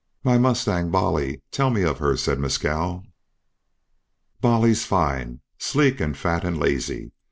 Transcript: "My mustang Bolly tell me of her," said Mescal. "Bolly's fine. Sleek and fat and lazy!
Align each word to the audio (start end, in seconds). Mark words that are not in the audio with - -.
"My 0.23 0.39
mustang 0.39 0.89
Bolly 0.89 1.43
tell 1.51 1.69
me 1.69 1.83
of 1.83 1.99
her," 1.99 2.17
said 2.17 2.39
Mescal. 2.39 3.03
"Bolly's 4.39 4.83
fine. 4.83 5.41
Sleek 5.59 5.99
and 6.01 6.17
fat 6.17 6.43
and 6.43 6.57
lazy! 6.57 7.11